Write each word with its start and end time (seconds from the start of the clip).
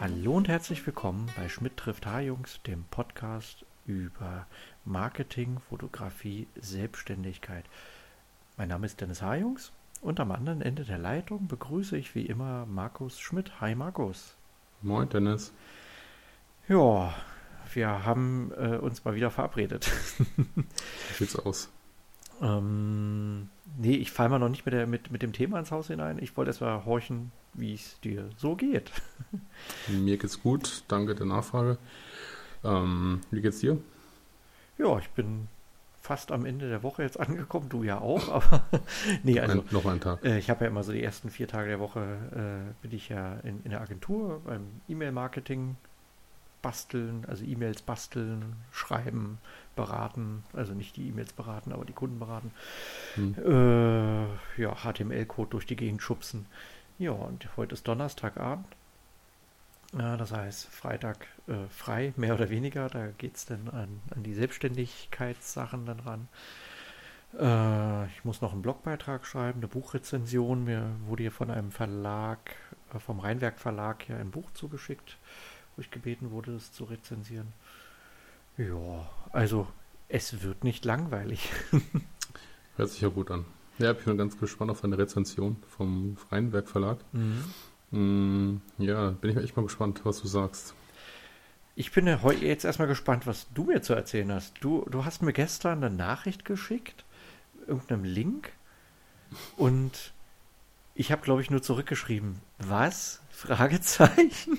Hallo 0.00 0.36
und 0.36 0.48
herzlich 0.48 0.86
willkommen 0.86 1.28
bei 1.36 1.48
Schmidt 1.48 1.76
trifft 1.76 2.06
H-Jungs, 2.06 2.60
dem 2.66 2.84
Podcast 2.84 3.66
über 3.84 4.46
Marketing, 4.84 5.60
Fotografie, 5.68 6.48
Selbstständigkeit. 6.56 7.66
Mein 8.56 8.68
Name 8.68 8.86
ist 8.86 9.00
Dennis 9.00 9.20
H-Jungs 9.20 9.72
und 10.02 10.20
am 10.20 10.32
anderen 10.32 10.60
Ende 10.60 10.84
der 10.84 10.98
Leitung 10.98 11.46
begrüße 11.48 11.96
ich 11.96 12.14
wie 12.14 12.26
immer 12.26 12.66
Markus 12.66 13.18
Schmidt. 13.18 13.60
Hi 13.60 13.74
Markus. 13.74 14.34
Moin 14.82 15.08
Dennis. 15.08 15.52
Ja, 16.68 17.14
wir 17.72 18.04
haben 18.04 18.52
äh, 18.58 18.76
uns 18.76 19.04
mal 19.04 19.14
wieder 19.14 19.30
verabredet. 19.30 19.90
Wie 20.56 21.14
sieht's 21.14 21.36
aus? 21.36 21.70
ähm, 22.42 23.48
nee, 23.78 23.94
ich 23.94 24.10
falle 24.10 24.30
mal 24.30 24.38
noch 24.40 24.48
nicht 24.48 24.66
mit, 24.66 24.74
der, 24.74 24.86
mit, 24.86 25.12
mit 25.12 25.22
dem 25.22 25.32
Thema 25.32 25.60
ins 25.60 25.70
Haus 25.70 25.86
hinein. 25.86 26.18
Ich 26.20 26.36
wollte 26.36 26.50
erst 26.50 26.60
mal 26.60 26.84
horchen, 26.84 27.30
wie 27.54 27.74
es 27.74 28.00
dir 28.00 28.28
so 28.36 28.56
geht. 28.56 28.90
Mir 29.88 30.18
geht's 30.18 30.42
gut, 30.42 30.82
danke 30.88 31.14
der 31.14 31.26
Nachfrage. 31.26 31.78
Ähm, 32.64 33.20
wie 33.30 33.40
geht's 33.40 33.60
dir? 33.60 33.78
Ja, 34.78 34.98
ich 34.98 35.10
bin 35.10 35.46
fast 36.12 36.30
am 36.30 36.44
Ende 36.44 36.68
der 36.68 36.82
Woche 36.82 37.02
jetzt 37.02 37.18
angekommen, 37.26 37.70
du 37.70 37.84
ja 37.84 37.98
auch, 37.98 38.28
aber 38.28 38.64
nee, 39.22 39.40
also 39.40 39.64
noch 39.70 39.86
ein 39.86 39.98
Tag. 39.98 40.22
äh, 40.22 40.38
ich 40.38 40.50
habe 40.50 40.64
ja 40.64 40.70
immer 40.70 40.82
so 40.82 40.92
die 40.92 41.02
ersten 41.02 41.30
vier 41.30 41.48
Tage 41.48 41.68
der 41.68 41.80
Woche 41.80 42.00
äh, 42.00 42.82
bin 42.82 42.92
ich 42.94 43.08
ja 43.08 43.36
in, 43.44 43.62
in 43.64 43.70
der 43.70 43.80
Agentur 43.80 44.42
beim 44.44 44.66
E-Mail-Marketing 44.88 45.76
basteln, 46.60 47.24
also 47.28 47.44
E-Mails 47.46 47.80
basteln, 47.80 48.56
schreiben, 48.72 49.38
beraten, 49.74 50.44
also 50.52 50.74
nicht 50.74 50.96
die 50.96 51.08
E-Mails 51.08 51.32
beraten, 51.32 51.72
aber 51.72 51.86
die 51.86 51.94
Kunden 51.94 52.18
beraten. 52.18 52.52
Hm. 53.14 53.34
Äh, 53.38 54.60
ja, 54.60 54.74
HTML-Code 54.84 55.48
durch 55.48 55.64
die 55.64 55.76
Gegend 55.76 56.02
schubsen. 56.02 56.44
Ja, 56.98 57.12
und 57.12 57.48
heute 57.56 57.72
ist 57.72 57.88
Donnerstagabend. 57.88 58.66
Ja, 59.98 60.16
das 60.16 60.32
heißt, 60.32 60.66
Freitag 60.68 61.26
äh, 61.46 61.68
frei, 61.68 62.14
mehr 62.16 62.34
oder 62.34 62.48
weniger. 62.48 62.88
Da 62.88 63.08
geht 63.08 63.36
es 63.36 63.44
dann 63.44 63.68
an, 63.68 64.00
an 64.14 64.22
die 64.22 64.34
Selbstständigkeitssachen 64.34 65.84
dann 65.84 66.00
ran. 66.00 66.28
Äh, 67.38 68.06
ich 68.06 68.24
muss 68.24 68.40
noch 68.40 68.52
einen 68.52 68.62
Blogbeitrag 68.62 69.26
schreiben, 69.26 69.60
eine 69.60 69.68
Buchrezension. 69.68 70.64
Mir 70.64 70.90
wurde 71.06 71.24
hier 71.24 71.32
von 71.32 71.50
einem 71.50 71.70
Verlag, 71.70 72.56
äh, 72.94 72.98
vom 72.98 73.20
Rheinwerk 73.20 73.58
Verlag 73.58 74.08
ja 74.08 74.16
ein 74.16 74.30
Buch 74.30 74.50
zugeschickt, 74.54 75.18
wo 75.76 75.82
ich 75.82 75.90
gebeten 75.90 76.30
wurde, 76.30 76.54
es 76.54 76.72
zu 76.72 76.84
rezensieren. 76.84 77.52
Ja, 78.56 79.10
also 79.32 79.66
es 80.08 80.42
wird 80.42 80.64
nicht 80.64 80.84
langweilig. 80.84 81.50
Hört 82.76 82.90
sich 82.90 83.00
ja 83.00 83.08
gut 83.08 83.30
an. 83.30 83.44
Ja, 83.78 83.92
ich 83.92 84.04
bin 84.04 84.16
ganz 84.18 84.38
gespannt 84.38 84.70
auf 84.70 84.80
deine 84.80 84.98
Rezension 84.98 85.56
vom 85.68 86.16
Rheinwerk 86.30 86.68
Verlag. 86.68 86.98
Mm, 87.92 88.56
ja, 88.78 89.10
bin 89.10 89.30
ich 89.30 89.36
echt 89.36 89.56
mal 89.56 89.62
gespannt, 89.62 90.00
was 90.04 90.20
du 90.22 90.28
sagst. 90.28 90.74
Ich 91.74 91.92
bin 91.92 92.06
ja 92.06 92.22
heu- 92.22 92.34
jetzt 92.34 92.64
erstmal 92.64 92.88
gespannt, 92.88 93.26
was 93.26 93.46
du 93.54 93.64
mir 93.64 93.82
zu 93.82 93.94
erzählen 93.94 94.30
hast. 94.32 94.54
Du, 94.60 94.86
du 94.90 95.04
hast 95.04 95.22
mir 95.22 95.32
gestern 95.32 95.82
eine 95.82 95.94
Nachricht 95.94 96.44
geschickt, 96.44 97.04
irgendeinem 97.66 98.04
Link, 98.04 98.52
und 99.56 100.12
ich 100.94 101.10
habe, 101.12 101.22
glaube 101.22 101.40
ich, 101.42 101.50
nur 101.50 101.62
zurückgeschrieben, 101.62 102.40
was? 102.58 103.20
Fragezeichen. 103.30 104.58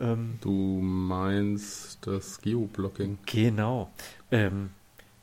ähm, 0.00 0.38
Du 0.40 0.50
meinst 0.82 2.06
das 2.06 2.40
Geoblocking? 2.40 3.18
genau. 3.26 3.90
Ähm, 4.30 4.70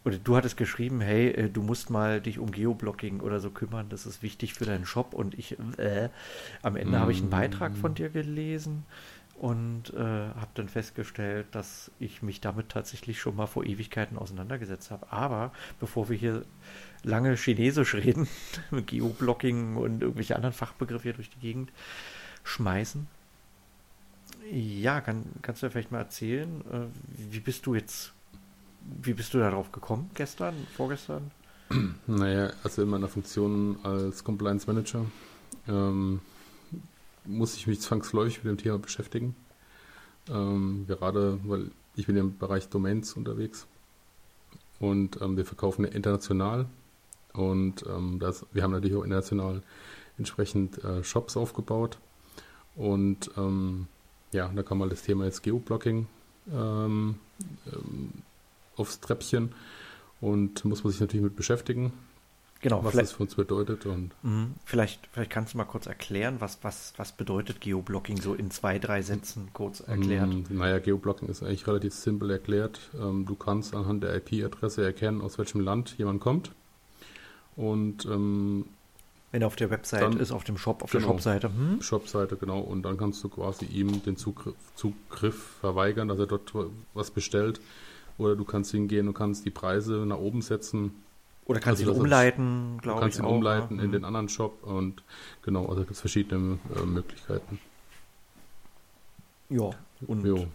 oder 0.07 0.17
du 0.17 0.37
hattest 0.37 0.55
geschrieben, 0.55 1.01
hey, 1.01 1.31
äh, 1.31 1.49
du 1.49 1.61
musst 1.61 1.89
mal 1.89 2.21
dich 2.21 2.39
um 2.39 2.51
Geoblocking 2.51 3.19
oder 3.19 3.41
so 3.41 3.49
kümmern, 3.49 3.89
das 3.89 4.05
ist 4.05 4.23
wichtig 4.23 4.53
für 4.53 4.63
deinen 4.63 4.85
Shop. 4.85 5.13
Und 5.13 5.37
ich, 5.37 5.57
äh, 5.77 6.07
am 6.61 6.77
Ende 6.77 6.97
habe 6.97 7.11
ich 7.11 7.19
einen 7.19 7.29
Beitrag 7.29 7.75
von 7.75 7.93
dir 7.93 8.07
gelesen 8.07 8.85
und 9.35 9.93
äh, 9.93 9.97
habe 9.97 10.47
dann 10.53 10.69
festgestellt, 10.69 11.47
dass 11.51 11.91
ich 11.99 12.21
mich 12.21 12.39
damit 12.39 12.69
tatsächlich 12.69 13.19
schon 13.19 13.35
mal 13.35 13.47
vor 13.47 13.65
Ewigkeiten 13.65 14.17
auseinandergesetzt 14.17 14.91
habe. 14.91 15.11
Aber 15.11 15.51
bevor 15.81 16.07
wir 16.07 16.15
hier 16.15 16.45
lange 17.03 17.35
Chinesisch 17.35 17.93
reden, 17.93 18.29
mit 18.71 18.87
Geoblocking 18.87 19.75
und 19.75 20.01
irgendwelche 20.01 20.37
anderen 20.37 20.53
Fachbegriffe 20.53 21.03
hier 21.03 21.13
durch 21.13 21.29
die 21.29 21.39
Gegend 21.39 21.73
schmeißen, 22.45 23.07
ja, 24.51 25.01
kann, 25.01 25.25
kannst 25.41 25.61
du 25.61 25.65
ja 25.65 25.69
vielleicht 25.69 25.91
mal 25.91 25.99
erzählen, 25.99 26.61
äh, 26.71 27.31
wie 27.31 27.41
bist 27.41 27.65
du 27.65 27.75
jetzt, 27.75 28.13
wie 29.01 29.13
bist 29.13 29.33
du 29.33 29.39
darauf 29.39 29.71
gekommen? 29.71 30.09
Gestern, 30.13 30.55
vorgestern? 30.75 31.31
Naja, 32.07 32.51
also 32.63 32.81
in 32.81 32.89
meiner 32.89 33.09
Funktion 33.09 33.77
als 33.83 34.23
Compliance 34.23 34.65
Manager 34.67 35.05
ähm, 35.67 36.21
muss 37.25 37.55
ich 37.57 37.67
mich 37.67 37.81
zwangsläufig 37.81 38.43
mit 38.43 38.45
dem 38.45 38.57
Thema 38.57 38.79
beschäftigen. 38.79 39.35
Ähm, 40.29 40.85
gerade, 40.87 41.39
weil 41.43 41.71
ich 41.95 42.07
bin 42.07 42.15
im 42.15 42.37
Bereich 42.37 42.69
Domains 42.69 43.13
unterwegs 43.13 43.67
und 44.79 45.21
ähm, 45.21 45.35
wir 45.35 45.45
verkaufen 45.45 45.85
international 45.85 46.67
und 47.33 47.85
ähm, 47.87 48.19
das, 48.19 48.45
wir 48.51 48.63
haben 48.63 48.71
natürlich 48.71 48.95
auch 48.95 49.03
international 49.03 49.61
entsprechend 50.17 50.83
äh, 50.83 51.03
Shops 51.03 51.37
aufgebaut 51.37 51.97
und 52.75 53.31
ähm, 53.37 53.87
ja, 54.31 54.49
da 54.49 54.63
kam 54.63 54.79
mal 54.79 54.89
das 54.89 55.03
Thema 55.03 55.25
jetzt 55.25 55.43
Geoblocking 55.43 56.07
ähm, 56.51 57.15
aufs 58.77 58.99
Treppchen 58.99 59.53
und 60.21 60.63
muss 60.65 60.83
man 60.83 60.91
sich 60.91 61.01
natürlich 61.01 61.23
mit 61.23 61.35
beschäftigen, 61.35 61.91
Genau, 62.59 62.83
was 62.83 62.95
das 62.95 63.11
für 63.11 63.21
uns 63.21 63.35
bedeutet 63.35 63.85
und 63.85 64.11
Mhm. 64.23 64.55
vielleicht, 64.65 65.07
vielleicht 65.11 65.29
kannst 65.29 65.53
du 65.53 65.57
mal 65.59 65.65
kurz 65.65 65.85
erklären, 65.85 66.37
was, 66.39 66.57
was, 66.63 66.91
was 66.97 67.11
bedeutet 67.11 67.61
Geoblocking 67.61 68.19
so 68.19 68.33
in 68.33 68.49
zwei, 68.49 68.79
drei 68.79 69.03
Sätzen 69.03 69.49
kurz 69.53 69.79
erklärt. 69.81 70.23
Ähm, 70.23 70.43
naja, 70.49 70.79
Geoblocking 70.79 71.29
ist 71.29 71.43
eigentlich 71.43 71.67
relativ 71.67 71.93
simpel 71.93 72.31
erklärt. 72.31 72.79
Ähm, 72.99 73.27
du 73.27 73.35
kannst 73.35 73.75
anhand 73.75 74.01
der 74.03 74.15
IP-Adresse 74.15 74.83
erkennen, 74.83 75.21
aus 75.21 75.37
welchem 75.37 75.59
Land 75.61 75.99
jemand 75.99 76.19
kommt. 76.19 76.51
Und 77.55 78.05
ähm, 78.05 78.65
Wenn 79.31 79.41
er 79.41 79.47
auf 79.47 79.55
der 79.55 79.69
Website 79.69 80.01
Dann- 80.01 80.19
ist, 80.19 80.31
auf 80.31 80.43
dem 80.43 80.57
Shop, 80.57 80.81
auf 80.83 80.91
genau. 80.91 81.05
der 81.05 81.13
Shopseite. 81.13 81.49
Hm? 81.49 81.81
Shop-Seite, 81.81 82.37
genau. 82.37 82.59
Und 82.61 82.81
dann 82.83 82.97
kannst 82.97 83.23
du 83.23 83.29
quasi 83.29 83.65
ihm 83.65 84.01
den 84.03 84.17
Zugriff, 84.17 84.55
Zugriff 84.75 85.57
verweigern, 85.61 86.07
dass 86.07 86.17
er 86.17 86.25
dort 86.27 86.51
was 86.95 87.11
bestellt. 87.11 87.59
Oder 88.17 88.35
du 88.35 88.43
kannst 88.45 88.71
hingehen 88.71 89.07
und 89.07 89.13
kannst 89.13 89.45
die 89.45 89.51
Preise 89.51 90.05
nach 90.05 90.17
oben 90.17 90.41
setzen. 90.41 91.03
Oder 91.45 91.59
kannst 91.59 91.81
Also 91.81 91.93
ihn 91.93 91.99
umleiten, 92.01 92.77
glaube 92.81 92.99
ich. 92.99 93.01
kannst 93.03 93.19
ihn 93.19 93.25
auch, 93.25 93.31
umleiten 93.31 93.77
ne? 93.77 93.83
in 93.83 93.91
den 93.91 94.03
anderen 94.05 94.27
Shop. 94.27 94.63
Und 94.63 95.03
genau, 95.43 95.65
also 95.67 95.81
gibt 95.81 95.91
es 95.91 95.99
verschiedene 96.01 96.59
äh, 96.75 96.85
Möglichkeiten. 96.85 97.59
Ja, 99.49 99.69
und, 100.05 100.25
Jo. 100.25 100.47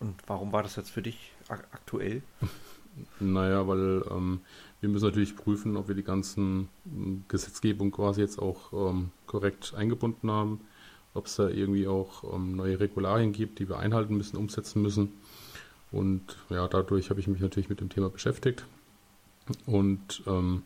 und 0.00 0.14
warum 0.26 0.52
war 0.52 0.62
das 0.64 0.76
jetzt 0.76 0.90
für 0.90 1.02
dich 1.02 1.32
ak 1.48 1.66
aktuell? 1.72 2.22
Naja, 3.20 3.66
weil 3.68 4.02
ähm, 4.10 4.40
wir 4.80 4.88
müssen 4.88 5.04
natürlich 5.04 5.36
prüfen, 5.36 5.76
ob 5.76 5.86
wir 5.86 5.94
die 5.94 6.02
ganzen 6.02 6.68
ähm, 6.84 7.24
Gesetzgebung 7.28 7.92
quasi 7.92 8.20
jetzt 8.20 8.38
auch 8.40 8.72
ähm, 8.72 9.10
korrekt 9.26 9.74
eingebunden 9.76 10.28
haben, 10.30 10.60
ob 11.14 11.26
es 11.26 11.36
da 11.36 11.48
irgendwie 11.48 11.86
auch 11.86 12.34
ähm, 12.34 12.56
neue 12.56 12.80
Regularien 12.80 13.32
gibt, 13.32 13.60
die 13.60 13.68
wir 13.68 13.78
einhalten 13.78 14.16
müssen, 14.16 14.36
umsetzen 14.36 14.82
müssen. 14.82 15.12
Und 15.92 16.22
ja, 16.50 16.68
dadurch 16.68 17.10
habe 17.10 17.20
ich 17.20 17.26
mich 17.28 17.40
natürlich 17.40 17.68
mit 17.68 17.80
dem 17.80 17.88
Thema 17.88 18.10
beschäftigt 18.10 18.64
und 19.66 20.22
ähm, 20.26 20.62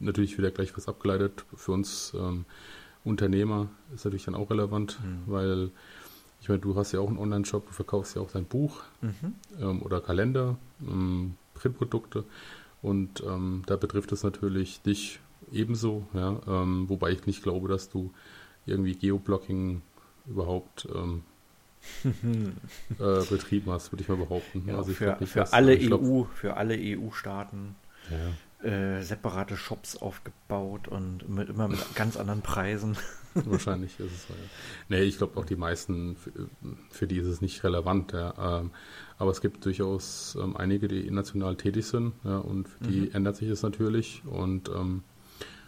natürlich 0.00 0.36
wieder 0.36 0.50
gleich 0.50 0.76
was 0.76 0.88
abgeleitet 0.88 1.44
für 1.54 1.72
uns 1.72 2.12
ähm, 2.14 2.44
Unternehmer 3.04 3.68
ist 3.94 4.04
natürlich 4.04 4.26
dann 4.26 4.34
auch 4.34 4.50
relevant, 4.50 4.98
Mhm. 5.02 5.32
weil 5.32 5.70
ich 6.42 6.48
meine, 6.48 6.60
du 6.60 6.74
hast 6.76 6.92
ja 6.92 7.00
auch 7.00 7.08
einen 7.08 7.18
Online-Shop, 7.18 7.66
du 7.66 7.72
verkaufst 7.72 8.16
ja 8.16 8.22
auch 8.22 8.30
dein 8.30 8.44
Buch 8.44 8.82
Mhm. 9.00 9.34
ähm, 9.60 9.82
oder 9.82 10.00
Kalender, 10.02 10.58
ähm, 10.86 11.34
Printprodukte 11.54 12.24
und 12.82 13.22
ähm, 13.26 13.62
da 13.66 13.76
betrifft 13.76 14.12
es 14.12 14.22
natürlich 14.22 14.82
dich 14.82 15.20
ebenso, 15.52 16.06
ja, 16.12 16.38
ähm, 16.46 16.88
wobei 16.90 17.12
ich 17.12 17.26
nicht 17.26 17.42
glaube, 17.42 17.68
dass 17.68 17.88
du 17.88 18.12
irgendwie 18.66 18.94
Geoblocking 18.94 19.80
überhaupt 20.26 20.86
äh, 22.04 23.24
betrieben 23.28 23.70
hast, 23.70 23.92
würde 23.92 24.02
ich 24.02 24.08
mal 24.08 24.16
behaupten. 24.16 24.64
Genau, 24.66 24.78
Also 24.78 24.90
ich 24.92 24.98
für, 24.98 25.16
nicht, 25.20 25.32
für 25.32 25.52
alle 25.52 25.78
glaub- 25.78 26.02
EU, 26.02 26.24
für 26.24 26.56
alle 26.56 26.76
EU-Staaten 26.78 27.74
Ja, 28.10 28.68
äh, 28.68 29.02
separate 29.02 29.56
Shops 29.56 29.96
aufgebaut 29.96 30.88
und 30.88 31.28
mit, 31.28 31.48
immer 31.48 31.68
mit 31.68 31.94
ganz 31.94 32.16
anderen 32.16 32.42
Preisen. 32.42 32.96
wahrscheinlich 33.34 33.98
ist 34.00 34.12
es 34.12 34.26
so. 34.26 34.34
Ja. 34.34 34.40
Nee, 34.88 35.02
ich 35.02 35.18
glaube 35.18 35.38
auch 35.38 35.44
die 35.44 35.56
meisten, 35.56 36.16
für, 36.16 36.30
für 36.90 37.06
die 37.06 37.16
ist 37.18 37.26
es 37.26 37.40
nicht 37.40 37.62
relevant. 37.64 38.12
Ja. 38.12 38.60
Ähm, 38.60 38.70
aber 39.18 39.30
es 39.30 39.40
gibt 39.40 39.64
durchaus 39.64 40.36
ähm, 40.40 40.56
einige, 40.56 40.88
die 40.88 41.00
international 41.06 41.56
tätig 41.56 41.86
sind 41.86 42.12
ja, 42.24 42.38
und 42.38 42.68
für 42.68 42.84
die 42.84 43.00
Mhm. 43.02 43.10
ändert 43.14 43.36
sich 43.36 43.48
es 43.48 43.62
natürlich 43.62 44.22
und 44.26 44.68
ähm, 44.68 45.02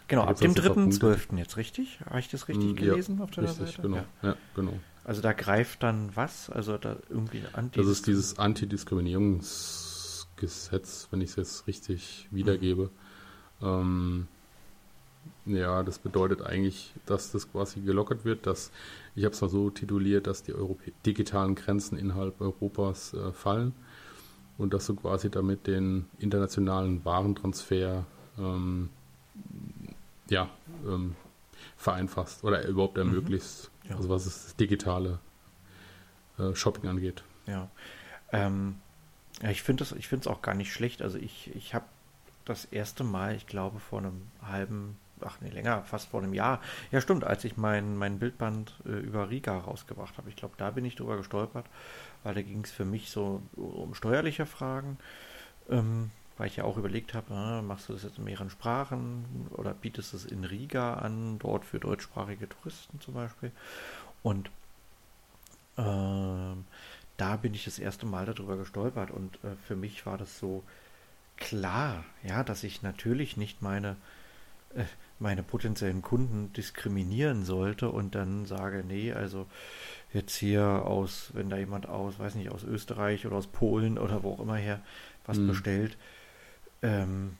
Genau, 0.09 0.23
ab 0.25 0.37
dem 0.37 0.53
3.12. 0.53 1.37
jetzt, 1.37 1.55
richtig? 1.57 1.99
Habe 2.05 2.19
ich 2.19 2.27
das 2.27 2.47
richtig 2.49 2.73
mm, 2.73 2.75
gelesen 2.75 3.17
ja, 3.17 3.23
auf 3.23 3.31
deiner 3.31 3.47
richtig, 3.47 3.67
Seite? 3.69 3.81
Genau. 3.83 3.97
Ja. 3.97 4.05
ja. 4.21 4.35
genau. 4.53 4.73
Also 5.03 5.21
da 5.21 5.33
greift 5.33 5.83
dann 5.83 6.15
was? 6.15 6.49
Also 6.49 6.77
da 6.77 6.95
irgendwie 7.09 7.43
Anti 7.53 7.79
Das 7.79 7.87
ist 7.87 8.07
dieses 8.07 8.39
Antidiskriminierungsgesetz, 8.39 11.09
wenn 11.11 11.19
ich 11.21 11.29
es 11.31 11.35
jetzt 11.35 11.67
richtig 11.67 12.29
wiedergebe. 12.31 12.89
Mhm. 13.59 13.67
Ähm, 13.67 14.27
ja, 15.45 15.83
das 15.83 15.99
bedeutet 15.99 16.41
eigentlich, 16.41 16.93
dass 17.05 17.31
das 17.31 17.51
quasi 17.51 17.81
gelockert 17.81 18.25
wird, 18.25 18.47
dass, 18.47 18.71
ich 19.15 19.25
habe 19.25 19.33
es 19.33 19.41
mal 19.41 19.49
so 19.49 19.69
tituliert, 19.69 20.27
dass 20.27 20.43
die 20.43 20.53
Europä 20.53 20.91
digitalen 21.05 21.55
Grenzen 21.55 21.97
innerhalb 21.97 22.39
Europas 22.41 23.13
äh, 23.13 23.31
fallen 23.33 23.73
und 24.57 24.73
dass 24.73 24.87
du 24.87 24.95
quasi 24.95 25.29
damit 25.29 25.67
den 25.67 26.05
internationalen 26.19 27.03
Warentransfer 27.05 28.05
ähm, 28.37 28.89
ja, 30.29 30.49
ähm, 30.85 31.15
vereinfachst 31.83 32.43
oder 32.43 32.65
überhaupt 32.65 32.97
ermöglicht, 32.97 33.69
mhm. 33.83 33.91
ja. 33.91 33.95
also 33.97 34.09
was 34.09 34.23
das 34.23 34.55
digitale 34.55 35.19
äh, 36.39 36.55
Shopping 36.55 36.89
angeht. 36.89 37.23
Ja, 37.45 37.69
ähm, 38.31 38.79
ja 39.41 39.49
ich 39.49 39.61
finde 39.61 39.83
es 39.83 40.27
auch 40.27 40.41
gar 40.41 40.55
nicht 40.55 40.73
schlecht. 40.73 41.01
Also 41.01 41.17
ich, 41.17 41.53
ich 41.55 41.73
habe 41.73 41.85
das 42.45 42.65
erste 42.65 43.03
Mal, 43.03 43.35
ich 43.35 43.47
glaube 43.47 43.79
vor 43.79 43.99
einem 43.99 44.23
halben, 44.41 44.97
ach 45.21 45.37
nee, 45.41 45.49
länger, 45.49 45.83
fast 45.83 46.09
vor 46.09 46.21
einem 46.21 46.33
Jahr, 46.33 46.61
ja 46.91 47.01
stimmt, 47.01 47.23
als 47.23 47.43
ich 47.43 47.57
mein, 47.57 47.97
mein 47.97 48.19
Bildband 48.19 48.73
äh, 48.85 48.89
über 48.89 49.29
Riga 49.29 49.57
rausgebracht 49.57 50.17
habe. 50.17 50.29
Ich 50.29 50.35
glaube, 50.35 50.55
da 50.57 50.71
bin 50.71 50.85
ich 50.85 50.95
drüber 50.95 51.17
gestolpert, 51.17 51.65
weil 52.23 52.33
da 52.33 52.41
ging 52.41 52.63
es 52.63 52.71
für 52.71 52.85
mich 52.85 53.11
so 53.11 53.41
um 53.55 53.93
steuerliche 53.93 54.45
Fragen. 54.45 54.97
Ähm, 55.69 56.11
weil 56.37 56.47
ich 56.47 56.55
ja 56.55 56.63
auch 56.63 56.77
überlegt 56.77 57.13
habe, 57.13 57.33
äh, 57.33 57.61
machst 57.61 57.89
du 57.89 57.93
das 57.93 58.03
jetzt 58.03 58.17
in 58.17 58.23
mehreren 58.23 58.49
Sprachen 58.49 59.47
oder 59.51 59.73
bietest 59.73 60.13
du 60.13 60.17
es 60.17 60.25
in 60.25 60.43
Riga 60.43 60.95
an, 60.95 61.39
dort 61.39 61.65
für 61.65 61.79
deutschsprachige 61.79 62.49
Touristen 62.49 62.99
zum 62.99 63.13
Beispiel. 63.13 63.51
Und 64.21 64.47
äh, 65.77 66.55
da 67.17 67.35
bin 67.41 67.53
ich 67.53 67.65
das 67.65 67.79
erste 67.79 68.05
Mal 68.05 68.25
darüber 68.25 68.57
gestolpert 68.57 69.11
und 69.11 69.35
äh, 69.43 69.55
für 69.67 69.75
mich 69.75 70.05
war 70.05 70.17
das 70.17 70.39
so 70.39 70.63
klar, 71.37 72.03
ja, 72.23 72.43
dass 72.43 72.63
ich 72.63 72.81
natürlich 72.81 73.37
nicht 73.37 73.61
meine 73.61 73.95
äh, 74.75 74.85
meine 75.19 75.43
potenziellen 75.43 76.01
Kunden 76.01 76.51
diskriminieren 76.53 77.45
sollte 77.45 77.89
und 77.89 78.13
dann 78.13 78.45
sage, 78.45 78.83
nee, 78.85 79.13
also 79.13 79.47
jetzt 80.11 80.35
hier 80.35 80.63
aus, 80.63 81.31
wenn 81.33 81.49
da 81.49 81.57
jemand 81.57 81.87
aus, 81.87 82.19
weiß 82.19 82.35
nicht, 82.35 82.51
aus 82.51 82.63
Österreich 82.63 83.25
oder 83.25 83.37
aus 83.37 83.47
Polen 83.47 83.97
oder 83.97 84.23
wo 84.23 84.33
auch 84.33 84.41
immer 84.41 84.57
her 84.57 84.81
was 85.25 85.37
hm. 85.37 85.47
bestellt, 85.47 85.97
ähm, 86.83 87.37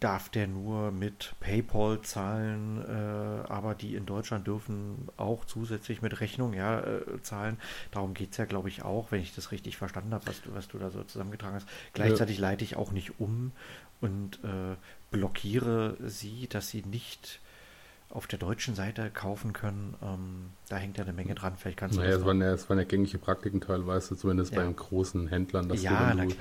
darf 0.00 0.28
der 0.28 0.48
nur 0.48 0.90
mit 0.90 1.34
PayPal 1.38 2.02
zahlen, 2.02 2.84
äh, 2.84 3.48
aber 3.48 3.74
die 3.74 3.94
in 3.94 4.04
Deutschland 4.04 4.46
dürfen 4.46 5.08
auch 5.16 5.44
zusätzlich 5.44 6.02
mit 6.02 6.20
Rechnung 6.20 6.52
ja, 6.52 6.80
äh, 6.80 7.22
zahlen. 7.22 7.58
Darum 7.92 8.12
geht 8.12 8.32
es 8.32 8.38
ja, 8.38 8.44
glaube 8.44 8.68
ich, 8.68 8.82
auch, 8.82 9.12
wenn 9.12 9.22
ich 9.22 9.34
das 9.34 9.52
richtig 9.52 9.76
verstanden 9.76 10.12
habe, 10.12 10.26
was 10.26 10.42
du, 10.42 10.52
was 10.52 10.66
du 10.66 10.78
da 10.78 10.90
so 10.90 11.04
zusammengetragen 11.04 11.54
hast. 11.54 11.68
Gleichzeitig 11.92 12.38
ja. 12.38 12.42
leite 12.42 12.64
ich 12.64 12.76
auch 12.76 12.90
nicht 12.90 13.20
um 13.20 13.52
und 14.00 14.40
äh, 14.42 14.76
blockiere 15.12 15.96
sie, 16.00 16.48
dass 16.48 16.68
sie 16.68 16.82
nicht 16.82 17.40
auf 18.10 18.26
der 18.26 18.38
deutschen 18.38 18.74
Seite 18.74 19.10
kaufen 19.10 19.52
können. 19.52 19.94
Ähm, 20.02 20.50
da 20.68 20.76
hängt 20.76 20.96
ja 20.96 21.04
eine 21.04 21.12
Menge 21.12 21.34
dran. 21.34 21.54
Vielleicht 21.56 21.78
kannst 21.78 21.96
du 21.96 22.00
naja, 22.00 22.12
das. 22.12 22.20
Es 22.20 22.26
waren, 22.26 22.40
ja, 22.40 22.52
es 22.52 22.68
waren 22.70 22.78
ja 22.78 22.84
gängige 22.84 23.18
Praktiken 23.18 23.60
teilweise, 23.60 24.16
zumindest 24.16 24.52
ja. 24.52 24.60
bei 24.60 24.64
den 24.64 24.76
großen 24.76 25.28
Händlern, 25.28 25.68
dass 25.68 25.82
ja, 25.82 26.12
du, 26.12 26.18
wenn 26.18 26.28
du 26.28 26.34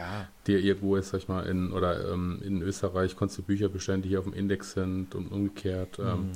dir 0.47 0.59
irgendwo 0.59 0.95
ist, 0.95 1.09
sag 1.09 1.19
ich 1.19 1.27
mal, 1.27 1.45
in 1.45 1.71
oder 1.71 2.13
ähm, 2.13 2.41
in 2.43 2.61
Österreich 2.61 3.15
konntest 3.15 3.39
du 3.39 3.43
Bücher 3.43 3.69
bestellen, 3.69 4.01
die 4.01 4.09
hier 4.09 4.19
auf 4.19 4.25
dem 4.25 4.33
Index 4.33 4.73
sind 4.73 5.15
und 5.15 5.27
umgekehrt. 5.31 5.99
Ähm, 5.99 6.05
mhm. 6.05 6.31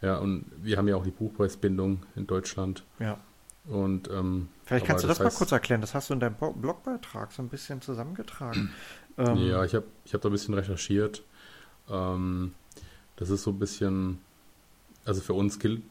ja, 0.00 0.16
und 0.16 0.46
wir 0.62 0.78
haben 0.78 0.88
ja 0.88 0.96
auch 0.96 1.04
die 1.04 1.10
Buchpreisbindung 1.10 2.04
in 2.16 2.26
Deutschland. 2.26 2.82
Ja. 2.98 3.18
Und 3.68 4.10
ähm, 4.10 4.48
vielleicht 4.64 4.86
kannst 4.86 5.04
du 5.04 5.08
das, 5.08 5.18
das 5.18 5.26
heißt, 5.26 5.34
mal 5.36 5.38
kurz 5.38 5.52
erklären. 5.52 5.80
Das 5.80 5.94
hast 5.94 6.10
du 6.10 6.14
in 6.14 6.20
deinem 6.20 6.34
Blogbeitrag 6.34 7.30
so 7.30 7.42
ein 7.42 7.48
bisschen 7.48 7.80
zusammengetragen. 7.80 8.70
Ähm, 9.18 9.36
ja, 9.46 9.62
ich 9.62 9.74
habe 9.74 9.84
ich 10.06 10.14
hab 10.14 10.22
da 10.22 10.30
ein 10.30 10.32
bisschen 10.32 10.54
recherchiert. 10.54 11.22
Ähm, 11.90 12.54
das 13.16 13.28
ist 13.28 13.42
so 13.42 13.50
ein 13.50 13.58
bisschen 13.58 14.20
also 15.04 15.20
für 15.20 15.34
uns 15.34 15.58
gilt 15.58 15.82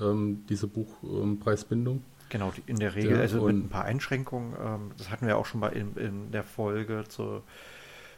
ähm, 0.00 0.44
diese 0.48 0.66
Buchpreisbindung. 0.66 2.02
Genau, 2.28 2.52
in 2.66 2.78
der 2.78 2.94
Regel, 2.96 3.12
ja, 3.12 3.20
also 3.20 3.42
mit 3.42 3.56
ein 3.56 3.68
paar 3.68 3.84
Einschränkungen. 3.84 4.54
Ähm, 4.60 4.90
das 4.98 5.10
hatten 5.10 5.26
wir 5.26 5.36
auch 5.38 5.46
schon 5.46 5.60
mal 5.60 5.68
in, 5.68 5.96
in 5.96 6.32
der 6.32 6.42
Folge 6.42 7.04
zu, 7.08 7.42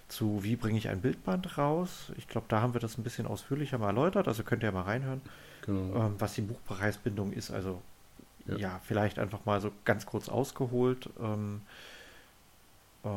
zu 0.08 0.42
Wie 0.42 0.56
bringe 0.56 0.78
ich 0.78 0.88
ein 0.88 1.02
Bildband 1.02 1.58
raus. 1.58 2.12
Ich 2.16 2.26
glaube, 2.26 2.46
da 2.48 2.62
haben 2.62 2.72
wir 2.72 2.80
das 2.80 2.96
ein 2.96 3.02
bisschen 3.02 3.26
ausführlicher 3.26 3.76
mal 3.76 3.88
erläutert. 3.88 4.26
Also 4.26 4.44
könnt 4.44 4.62
ihr 4.62 4.72
mal 4.72 4.82
reinhören, 4.82 5.20
genau. 5.66 6.06
ähm, 6.06 6.14
was 6.18 6.34
die 6.34 6.40
Buchpreisbindung 6.40 7.32
ist. 7.32 7.50
Also 7.50 7.82
ja. 8.46 8.56
ja. 8.56 8.80
vielleicht 8.82 9.18
einfach 9.18 9.44
mal 9.44 9.60
so 9.60 9.70
ganz 9.84 10.06
kurz 10.06 10.30
ausgeholt. 10.30 11.10
Ähm, 11.20 11.60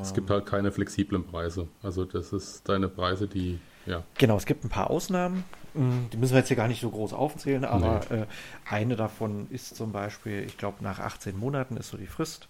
es 0.01 0.13
gibt 0.13 0.29
halt 0.29 0.45
keine 0.45 0.71
flexiblen 0.71 1.25
Preise. 1.25 1.67
Also 1.81 2.05
das 2.05 2.33
ist 2.33 2.67
deine 2.69 2.87
Preise, 2.87 3.27
die 3.27 3.59
ja. 3.85 4.03
Genau, 4.17 4.37
es 4.37 4.45
gibt 4.45 4.63
ein 4.63 4.69
paar 4.69 4.89
Ausnahmen. 4.89 5.43
Mm, 5.73 6.09
die 6.11 6.17
müssen 6.17 6.33
wir 6.33 6.39
jetzt 6.39 6.49
hier 6.49 6.57
gar 6.57 6.67
nicht 6.67 6.81
so 6.81 6.89
groß 6.89 7.13
aufzählen, 7.13 7.65
aber 7.65 8.01
nee. 8.09 8.21
äh, 8.21 8.25
eine 8.69 8.95
davon 8.95 9.47
ist 9.49 9.75
zum 9.75 9.91
Beispiel, 9.91 10.43
ich 10.43 10.57
glaube, 10.57 10.83
nach 10.83 10.99
18 10.99 11.37
Monaten 11.37 11.77
ist 11.77 11.89
so 11.89 11.97
die 11.97 12.07
Frist. 12.07 12.47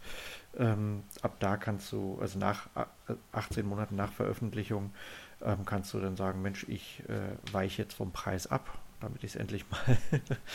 Ähm, 0.58 1.04
ab 1.22 1.38
da 1.40 1.56
kannst 1.56 1.92
du, 1.92 2.18
also 2.20 2.38
nach 2.38 2.68
18 3.32 3.64
äh, 3.64 3.68
Monaten 3.68 3.96
nach 3.96 4.12
Veröffentlichung, 4.12 4.92
ähm, 5.42 5.60
kannst 5.66 5.94
du 5.94 6.00
dann 6.00 6.16
sagen, 6.16 6.42
Mensch, 6.42 6.66
ich 6.68 7.04
äh, 7.08 7.54
weiche 7.54 7.84
jetzt 7.84 7.94
vom 7.94 8.12
Preis 8.12 8.48
ab, 8.48 8.78
damit 9.00 9.24
ich 9.24 9.32
es 9.32 9.36
endlich 9.36 9.66
mal 9.70 9.98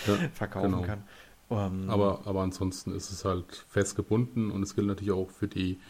ja, 0.07 0.29
verkaufen 0.35 0.73
genau. 0.73 0.83
kann. 0.83 1.03
Ähm, 1.49 1.89
aber, 1.89 2.23
aber 2.27 2.43
ansonsten 2.43 2.93
ist 2.93 3.11
es 3.11 3.25
halt 3.25 3.65
festgebunden 3.69 4.51
und 4.51 4.63
es 4.63 4.75
gilt 4.75 4.89
natürlich 4.89 5.13
auch 5.13 5.31
für 5.31 5.49
die 5.49 5.81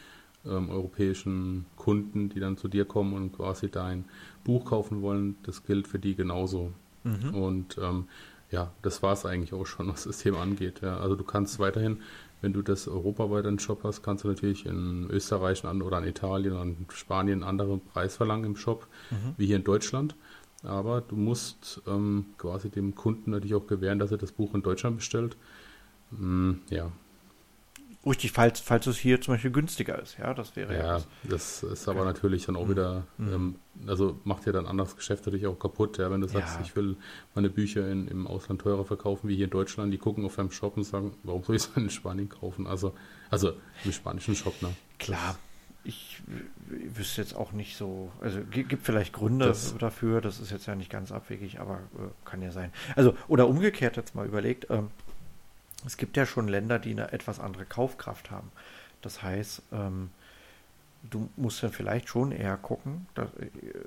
ähm, 0.49 0.71
europäischen 0.71 1.67
Kunden, 1.77 2.29
die 2.29 2.41
dann 2.41 2.57
zu 2.57 2.69
dir 2.69 2.85
kommen 2.85 3.15
und 3.15 3.33
quasi 3.33 3.71
dein 3.71 4.05
Buch 4.45 4.65
kaufen 4.65 5.03
wollen. 5.03 5.37
Das 5.43 5.65
gilt 5.65 5.87
für 5.89 5.99
die 5.99 6.15
genauso. 6.15 6.73
Mhm. 7.05 7.35
Und 7.35 7.79
ähm, 7.79 8.09
ja, 8.51 8.73
das 8.83 9.03
war 9.03 9.13
es 9.13 9.27
eigentlich 9.27 9.53
auch 9.53 9.67
schon, 9.67 9.89
was 9.89 10.05
das 10.05 10.19
Thema 10.19 10.41
angeht. 10.41 10.81
Ja. 10.83 10.99
Also 10.99 11.17
du 11.17 11.25
kannst 11.25 11.59
weiterhin, 11.59 11.99
wenn 12.41 12.53
du 12.53 12.63
das 12.63 12.87
europaweit 12.87 13.47
einen 13.47 13.59
Shop 13.59 13.83
hast, 13.85 14.03
kannst 14.03 14.25
du 14.25 14.29
natürlich 14.29 14.67
in 14.67 15.09
Österreich 15.11 15.65
oder 15.65 15.99
in 15.99 16.05
Italien 16.05 16.53
oder 16.53 16.63
in 16.63 16.87
Spanien 16.91 17.43
einen 17.43 17.49
anderen 17.49 17.81
Preis 17.81 18.17
verlangen 18.17 18.45
im 18.45 18.57
Shop, 18.57 18.87
mhm. 19.11 19.35
wie 19.37 19.47
hier 19.47 19.57
in 19.57 19.65
Deutschland. 19.65 20.15
Aber 20.63 21.01
du 21.01 21.17
musst 21.17 21.83
ähm, 21.87 22.27
quasi 22.39 22.71
dem 22.71 22.95
Kunden 22.95 23.31
natürlich 23.31 23.55
auch 23.55 23.67
gewähren, 23.67 23.99
dass 23.99 24.11
er 24.11 24.19
das 24.19 24.33
Buch 24.33 24.55
in 24.55 24.63
Deutschland 24.63 24.97
bestellt. 24.97 25.37
Mm, 26.11 26.53
ja, 26.71 26.91
Richtig, 28.07 28.31
falls, 28.31 28.61
falls 28.61 28.87
es 28.87 28.99
hier 28.99 29.21
zum 29.21 29.35
Beispiel 29.35 29.51
günstiger 29.51 30.01
ist, 30.01 30.17
ja, 30.19 30.33
das 30.33 30.55
wäre 30.55 30.73
ja. 30.73 30.99
Ja, 30.99 31.05
das 31.25 31.65
ist 31.65 31.89
aber 31.89 32.05
natürlich 32.05 32.47
dann 32.47 32.55
auch 32.55 32.67
mhm. 32.67 32.71
wieder, 32.71 33.07
mhm. 33.19 33.33
ähm, 33.33 33.57
also 33.89 34.21
macht 34.23 34.47
ja 34.47 34.53
dann 34.53 34.67
anderes 34.67 34.95
Geschäft 34.95 35.27
natürlich 35.27 35.49
auch 35.49 35.59
kaputt, 35.59 35.99
ja, 35.99 36.09
wenn 36.11 36.21
du 36.21 36.29
sagst, 36.29 36.55
ja. 36.55 36.63
ich 36.63 36.77
will 36.77 36.97
meine 37.35 37.51
Bücher 37.51 37.91
in, 37.91 38.07
im 38.07 38.29
Ausland 38.29 38.61
teurer 38.61 38.85
verkaufen 38.85 39.29
wie 39.29 39.35
hier 39.35 39.47
in 39.47 39.51
Deutschland, 39.51 39.93
die 39.93 39.99
gucken 39.99 40.25
auf 40.25 40.37
deinem 40.37 40.53
Shop 40.53 40.77
und 40.77 40.85
sagen, 40.85 41.15
warum 41.25 41.43
soll 41.43 41.57
ich 41.57 41.63
es 41.63 41.77
in 41.77 41.91
Spanien 41.91 42.29
kaufen? 42.29 42.69
Also, 42.69 42.95
also 43.29 43.55
im 43.85 43.91
spanischen 43.93 44.37
Shop, 44.37 44.63
ne? 44.63 44.69
Klar, 45.01 45.37
ich 45.83 46.23
wüsste 46.67 47.23
jetzt 47.23 47.35
auch 47.35 47.51
nicht 47.53 47.77
so, 47.77 48.13
also 48.21 48.41
gibt 48.51 48.85
vielleicht 48.85 49.13
Gründe 49.13 49.47
das, 49.47 49.77
dafür, 49.79 50.21
das 50.21 50.39
ist 50.39 50.51
jetzt 50.53 50.67
ja 50.67 50.75
nicht 50.75 50.91
ganz 50.91 51.11
abwegig, 51.11 51.59
aber 51.61 51.75
äh, 51.75 52.09
kann 52.25 52.41
ja 52.41 52.53
sein. 52.53 52.73
Also, 52.95 53.17
oder 53.27 53.49
umgekehrt 53.49 53.97
jetzt 53.97 54.15
mal 54.15 54.27
überlegt, 54.27 54.67
ähm, 54.71 54.91
es 55.85 55.97
gibt 55.97 56.17
ja 56.17 56.27
schon 56.27 56.49
Länder, 56.49 56.79
die 56.79 56.93
eine 56.93 57.13
etwas 57.13 57.41
andere 57.41 57.65
Kaufkraft 57.65 58.31
haben. 58.31 58.51
Das 59.03 59.23
heißt, 59.23 59.63
ähm, 59.73 60.11
du 61.11 61.29
musst 61.37 61.63
dann 61.63 61.73
vielleicht 61.73 62.09
schon 62.09 62.33
eher 62.33 62.57
gucken, 62.57 63.07
dass, 63.15 63.29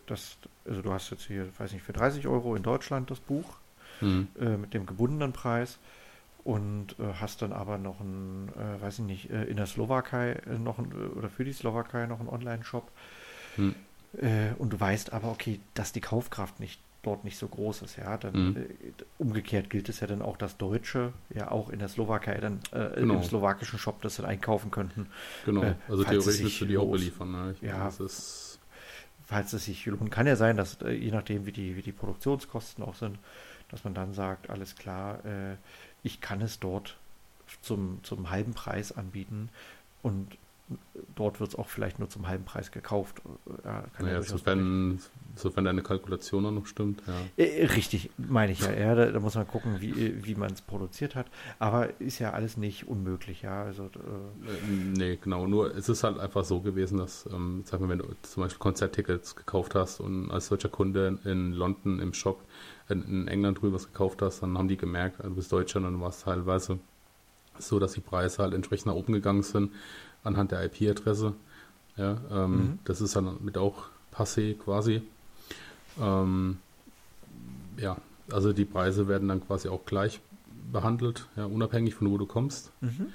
dass, 0.06 0.38
also 0.66 0.82
du 0.82 0.94
hast 0.94 1.10
jetzt 1.10 1.26
hier, 1.26 1.48
weiß 1.58 1.74
nicht, 1.74 1.84
für 1.84 1.94
30 1.94 2.28
Euro 2.28 2.56
in 2.56 2.64
Deutschland 2.64 3.12
das 3.12 3.20
Buch 3.20 3.58
mhm. 4.02 4.28
äh, 4.40 4.58
mit 4.58 4.74
dem 4.74 4.86
gebundenen 4.86 5.34
Preis 5.34 5.80
und 6.44 6.98
äh, 7.00 7.14
hast 7.20 7.42
dann 7.42 7.54
aber 7.54 7.78
noch 7.78 8.00
ein, 8.00 8.50
äh, 8.50 8.82
weiß 8.82 9.00
ich 9.00 9.06
nicht, 9.06 9.30
äh, 9.30 9.44
in 9.46 9.58
der 9.58 9.66
Slowakei 9.66 10.32
äh, 10.32 10.58
noch 10.58 10.80
ein, 10.80 10.92
oder 10.94 11.30
für 11.30 11.44
die 11.44 11.54
Slowakei 11.54 12.06
noch 12.06 12.20
einen 12.20 12.30
Online-Shop. 12.30 12.90
Mhm. 13.58 13.76
und 14.58 14.72
du 14.72 14.80
weißt 14.80 15.12
aber, 15.12 15.30
okay, 15.30 15.60
dass 15.74 15.92
die 15.92 16.02
Kaufkraft 16.02 16.60
nicht 16.60 16.80
dort 17.02 17.24
nicht 17.24 17.38
so 17.38 17.48
groß 17.48 17.84
ist, 17.84 17.98
ja, 17.98 18.18
dann 18.18 18.52
mhm. 18.52 18.58
äh, 18.58 18.94
umgekehrt 19.18 19.70
gilt 19.70 19.88
es 19.90 20.02
ja 20.02 20.08
dann 20.08 20.22
auch, 20.22 20.38
dass 20.38 20.58
Deutsche 20.58 21.14
ja 21.34 21.50
auch 21.52 21.70
in 21.70 21.80
der 21.80 21.88
Slowakei 21.88 22.38
dann 22.40 22.60
äh, 22.72 23.00
genau. 23.00 23.16
im 23.16 23.24
slowakischen 23.24 23.80
Shop 23.80 24.02
das 24.02 24.18
dann 24.18 24.26
einkaufen 24.26 24.70
könnten. 24.70 25.08
Genau, 25.46 25.64
äh, 25.64 25.76
also 25.88 26.04
theoretisch 26.04 26.42
müsste 26.42 26.68
die 26.68 26.78
auch 26.78 26.92
beliefern. 26.92 27.32
Ne? 27.32 27.56
Ja, 27.62 27.88
ist 27.88 28.50
falls 29.30 29.54
es 29.54 29.66
sich 29.66 29.86
lohnt. 29.86 30.10
Kann 30.10 30.26
ja 30.26 30.36
sein, 30.36 30.58
dass 30.58 30.82
äh, 30.82 30.90
je 30.90 31.12
nachdem, 31.12 31.46
wie 31.46 31.52
die, 31.52 31.76
wie 31.76 31.84
die 31.84 31.92
Produktionskosten 31.92 32.84
auch 32.84 32.96
sind, 32.96 33.20
dass 33.70 33.84
man 33.84 33.94
dann 33.94 34.14
sagt, 34.14 34.50
alles 34.50 34.76
klar, 34.76 35.24
äh, 35.24 35.56
ich 36.02 36.20
kann 36.20 36.42
es 36.42 36.60
dort 36.60 36.98
zum, 37.62 38.00
zum 38.04 38.32
halben 38.32 38.54
Preis 38.54 38.92
anbieten 38.92 39.50
und 40.02 40.36
dort 41.16 41.40
wird 41.40 41.52
es 41.52 41.56
auch 41.56 41.68
vielleicht 41.68 42.00
nur 42.00 42.10
zum 42.10 42.28
halben 42.28 42.46
Preis 42.46 42.72
gekauft. 42.72 43.22
Ja, 43.64 43.84
naja, 44.00 44.14
ja 44.14 44.22
sofern, 44.22 45.00
sofern 45.36 45.66
deine 45.66 45.82
Kalkulation 45.82 46.54
noch 46.54 46.66
stimmt. 46.66 47.02
Ja. 47.08 47.44
Äh, 47.44 47.66
richtig, 47.66 48.10
meine 48.18 48.52
ich 48.52 48.62
ja. 48.62 48.72
ja 48.72 48.96
da, 48.96 49.12
da, 49.12 49.20
muss 49.20 49.36
man 49.36 49.48
gucken, 49.48 49.82
wie, 49.82 50.26
wie 50.26 50.36
man 50.36 50.52
es 50.52 50.62
produziert 50.62 51.16
hat. 51.16 51.28
Aber 51.58 52.00
ist 52.00 52.20
ja 52.20 52.32
alles 52.32 52.58
nicht 52.58 52.88
unmöglich, 52.88 53.42
ja. 53.42 53.64
Also, 53.64 53.86
äh, 53.86 54.72
nee, 54.72 55.18
genau. 55.22 55.48
Nur 55.48 55.76
es 55.76 55.90
ist 55.90 56.04
halt 56.04 56.20
einfach 56.20 56.46
so 56.46 56.62
gewesen, 56.62 56.98
dass, 56.98 57.28
ähm, 57.32 57.64
sag 57.66 57.80
mal, 57.82 57.90
wenn 57.90 58.00
du 58.00 58.06
zum 58.22 58.44
Beispiel 58.44 58.60
Konzerttickets 58.60 59.36
gekauft 59.36 59.76
hast 59.76 60.00
und 60.00 60.32
als 60.32 60.50
deutscher 60.50 60.70
Kunde 60.70 61.20
in 61.26 61.54
London 61.54 62.00
im 62.00 62.14
Shop 62.14 62.44
in, 62.90 63.04
in 63.04 63.28
England 63.28 63.62
drüber 63.62 63.76
was 63.76 63.88
gekauft 63.88 64.22
hast, 64.22 64.42
dann 64.42 64.58
haben 64.58 64.68
die 64.68 64.78
gemerkt, 64.78 65.24
du 65.24 65.36
bist 65.36 65.52
Deutscher 65.52 65.78
und 65.78 65.84
dann 65.84 66.02
war 66.02 66.10
es 66.10 66.22
teilweise 66.22 66.80
so, 67.58 67.78
dass 67.80 67.94
die 67.94 68.00
Preise 68.00 68.42
halt 68.42 68.54
entsprechend 68.54 68.88
nach 68.88 68.94
oben 68.94 69.14
gegangen 69.14 69.44
sind 69.44 69.72
anhand 70.24 70.52
der 70.52 70.64
IP-Adresse. 70.66 71.34
Ja, 71.98 72.18
ähm, 72.32 72.52
mhm. 72.52 72.80
Das 72.86 73.02
ist 73.02 73.16
dann 73.16 73.38
mit 73.42 73.58
auch 73.58 73.86
passé 74.14 74.58
quasi. 74.58 75.02
Ähm, 76.00 76.58
ja, 77.78 77.98
also 78.32 78.54
die 78.54 78.66
Preise 78.66 79.08
werden 79.08 79.28
dann 79.28 79.46
quasi 79.46 79.70
auch 79.70 79.86
gleich 79.86 80.22
behandelt, 80.72 81.28
ja, 81.36 81.46
unabhängig 81.46 81.96
von 81.96 82.10
wo 82.10 82.18
du 82.18 82.26
kommst. 82.26 82.72
Mhm. 82.82 83.08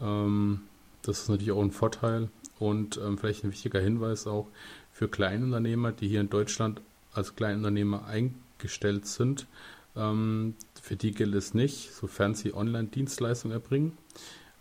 Ähm, 0.00 0.60
das 1.02 1.20
ist 1.20 1.28
natürlich 1.28 1.52
auch 1.52 1.62
ein 1.62 1.72
Vorteil 1.72 2.28
und 2.58 2.98
ähm, 2.98 3.18
vielleicht 3.18 3.44
ein 3.44 3.50
wichtiger 3.50 3.80
Hinweis 3.80 4.26
auch 4.26 4.46
für 4.92 5.08
Kleinunternehmer, 5.08 5.92
die 5.92 6.08
hier 6.08 6.20
in 6.20 6.30
Deutschland 6.30 6.80
als 7.12 7.34
Kleinunternehmer 7.34 8.06
eingestellt 8.06 9.06
sind. 9.06 9.46
Ähm, 9.96 10.54
für 10.80 10.96
die 10.96 11.12
gilt 11.12 11.34
es 11.34 11.54
nicht, 11.54 11.92
sofern 11.92 12.34
sie 12.34 12.54
Online-Dienstleistungen 12.54 13.52
erbringen. 13.52 13.98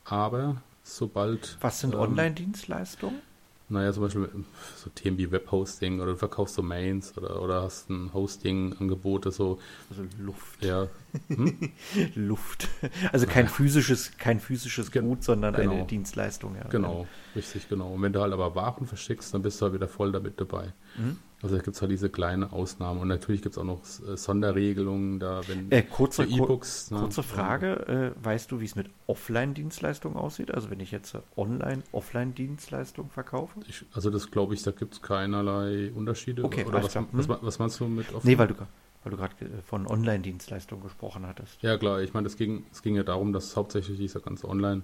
Aber 0.03 0.61
sobald. 0.83 1.57
Was 1.61 1.79
sind 1.79 1.93
ähm, 1.93 1.99
Online-Dienstleistungen? 1.99 3.21
Naja, 3.69 3.93
zum 3.93 4.03
Beispiel 4.03 4.29
so 4.75 4.89
Themen 4.89 5.17
wie 5.17 5.31
Webhosting 5.31 6.01
oder 6.01 6.11
du 6.11 6.17
verkaufst 6.17 6.57
Domains 6.57 7.17
oder, 7.17 7.41
oder 7.41 7.61
hast 7.63 7.89
ein 7.89 8.13
Hosting-Angebote, 8.13 9.31
so. 9.31 9.59
Also 9.89 10.03
Luft. 10.19 10.63
Ja. 10.63 10.87
Hm? 11.27 11.71
Luft. 12.15 12.67
Also 13.11 13.25
kein 13.27 13.47
physisches, 13.47 14.11
kein 14.17 14.39
physisches 14.39 14.91
Gut, 14.91 15.23
sondern 15.23 15.53
genau. 15.53 15.71
eine 15.71 15.85
Dienstleistung, 15.85 16.55
ja. 16.55 16.67
Genau, 16.69 17.07
richtig, 17.35 17.69
genau. 17.69 17.93
Und 17.93 18.01
wenn 18.01 18.13
du 18.13 18.21
halt 18.21 18.33
aber 18.33 18.55
Waren 18.55 18.85
verschickst, 18.85 19.33
dann 19.33 19.41
bist 19.41 19.59
du 19.59 19.65
halt 19.65 19.73
wieder 19.73 19.87
voll 19.87 20.11
damit 20.11 20.39
dabei. 20.39 20.73
Mhm. 20.97 21.17
Also 21.41 21.55
da 21.55 21.63
gibt 21.63 21.75
es 21.75 21.81
halt 21.81 21.91
diese 21.91 22.09
kleine 22.09 22.53
Ausnahmen. 22.53 22.99
Und 22.99 23.07
natürlich 23.07 23.41
gibt 23.41 23.53
es 23.53 23.57
auch 23.57 23.63
noch 23.63 23.81
äh, 24.07 24.15
Sonderregelungen 24.15 25.19
da, 25.19 25.41
wenn 25.47 25.71
äh, 25.71 25.81
kurze, 25.81 26.23
E-Books. 26.23 26.91
Ne? 26.91 26.99
Kurze 26.99 27.23
Frage, 27.23 28.13
äh, 28.19 28.23
weißt 28.23 28.51
du, 28.51 28.59
wie 28.59 28.65
es 28.65 28.75
mit 28.75 28.89
Offline-Dienstleistungen 29.07 30.17
aussieht? 30.17 30.53
Also 30.53 30.69
wenn 30.69 30.79
ich 30.79 30.91
jetzt 30.91 31.17
online 31.35 31.81
Offline-Dienstleistungen 31.93 33.09
verkaufe? 33.09 33.59
Ich, 33.67 33.85
also 33.93 34.11
das 34.11 34.29
glaube 34.29 34.53
ich, 34.53 34.61
da 34.61 34.71
gibt 34.71 34.93
es 34.93 35.01
keinerlei 35.01 35.91
Unterschiede. 35.95 36.43
Okay, 36.43 36.63
Oder 36.63 36.83
was, 36.83 36.95
was, 36.95 37.27
hm? 37.27 37.37
was, 37.41 37.57
meinst 37.57 37.79
du 37.79 37.87
mit 37.87 38.13
Offline? 38.13 38.21
Nee, 38.23 38.37
weil 38.37 38.47
du, 38.47 38.55
weil 39.03 39.11
du 39.11 39.17
gerade 39.17 39.33
äh, 39.45 39.61
von 39.63 39.87
Online-Dienstleistungen 39.87 40.83
gesprochen 40.83 41.27
hattest. 41.27 41.61
Ja 41.61 41.77
klar, 41.77 42.01
ich 42.01 42.13
meine, 42.13 42.27
es 42.27 42.37
ging, 42.37 42.65
es 42.71 42.81
ging 42.81 42.95
ja 42.95 43.03
darum, 43.03 43.33
dass 43.33 43.55
hauptsächlich 43.55 43.97
dieser 43.97 44.19
ganze 44.19 44.47
Online, 44.47 44.83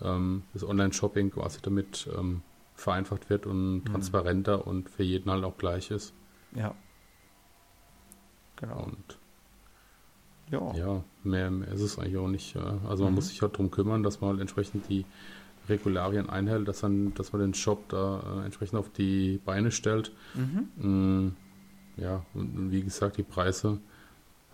ähm, 0.00 0.42
das 0.52 0.64
Online-Shopping 0.64 1.30
quasi 1.30 1.58
damit 1.62 2.08
ähm, 2.16 2.42
vereinfacht 2.74 3.30
wird 3.30 3.46
und 3.46 3.78
mhm. 3.78 3.84
transparenter 3.84 4.66
und 4.66 4.90
für 4.90 5.02
jeden 5.02 5.30
halt 5.30 5.44
auch 5.44 5.56
gleich 5.56 5.90
ist. 5.90 6.12
Ja. 6.54 6.74
Genau. 8.56 8.84
Und 8.84 9.18
ja, 10.50 10.74
ja 10.74 11.04
mehr, 11.24 11.50
mehr 11.50 11.68
ist 11.68 11.80
es 11.80 11.98
eigentlich 11.98 12.16
auch 12.16 12.28
nicht. 12.28 12.56
Also 12.56 13.04
man 13.04 13.12
mhm. 13.12 13.16
muss 13.16 13.28
sich 13.28 13.42
halt 13.42 13.54
darum 13.54 13.70
kümmern, 13.70 14.02
dass 14.02 14.20
man 14.20 14.30
halt 14.30 14.40
entsprechend 14.40 14.88
die 14.88 15.04
Regularien 15.68 16.30
einhält, 16.30 16.68
dass, 16.68 16.80
dann, 16.80 17.14
dass 17.14 17.32
man 17.32 17.40
den 17.40 17.54
Shop 17.54 17.88
da 17.88 18.40
äh, 18.40 18.44
entsprechend 18.44 18.78
auf 18.78 18.90
die 18.90 19.40
Beine 19.44 19.72
stellt. 19.72 20.12
Mhm. 20.34 21.34
Ja, 21.96 22.24
und 22.34 22.70
wie 22.70 22.82
gesagt, 22.82 23.16
die 23.16 23.22
Preise 23.22 23.78